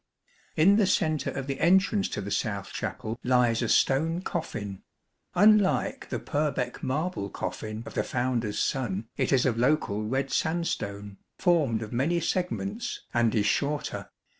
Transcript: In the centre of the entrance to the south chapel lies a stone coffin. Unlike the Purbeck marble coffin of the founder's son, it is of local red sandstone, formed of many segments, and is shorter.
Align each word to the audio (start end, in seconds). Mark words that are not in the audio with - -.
In 0.55 0.77
the 0.77 0.87
centre 0.87 1.29
of 1.29 1.45
the 1.45 1.59
entrance 1.59 2.09
to 2.09 2.21
the 2.21 2.31
south 2.31 2.73
chapel 2.73 3.19
lies 3.23 3.61
a 3.61 3.69
stone 3.69 4.23
coffin. 4.23 4.81
Unlike 5.35 6.09
the 6.09 6.17
Purbeck 6.17 6.81
marble 6.81 7.29
coffin 7.29 7.83
of 7.85 7.93
the 7.93 8.03
founder's 8.03 8.57
son, 8.57 9.09
it 9.15 9.31
is 9.31 9.45
of 9.45 9.59
local 9.59 10.01
red 10.03 10.31
sandstone, 10.31 11.19
formed 11.37 11.83
of 11.83 11.93
many 11.93 12.19
segments, 12.19 13.01
and 13.13 13.35
is 13.35 13.45
shorter. 13.45 14.09